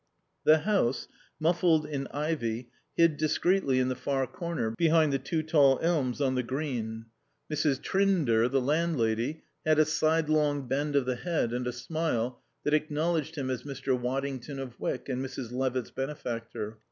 The 0.45 0.57
house, 0.61 1.07
muffled 1.39 1.85
in 1.85 2.07
ivy, 2.07 2.71
hid 2.97 3.17
discreetly 3.17 3.77
in 3.77 3.87
the 3.89 3.95
far 3.95 4.25
corner, 4.25 4.73
behind 4.75 5.13
the 5.13 5.19
two 5.19 5.43
tall 5.43 5.77
elms 5.79 6.19
on 6.19 6.33
the 6.33 6.41
Green. 6.41 7.05
Mrs. 7.53 7.79
Trinder, 7.83 8.49
the 8.49 8.59
landlady, 8.61 9.43
had 9.63 9.77
a 9.77 9.85
sidelong 9.85 10.67
bend 10.67 10.95
of 10.95 11.05
the 11.05 11.17
head 11.17 11.53
and 11.53 11.67
a 11.67 11.71
smile 11.71 12.41
that 12.63 12.73
acknowledged 12.73 13.35
him 13.35 13.51
as 13.51 13.61
Mr. 13.61 13.95
Waddington 13.95 14.57
of 14.57 14.79
Wyck 14.79 15.07
and 15.07 15.23
Mrs. 15.23 15.51
Levitt's 15.51 15.91
benefactor. 15.91 16.79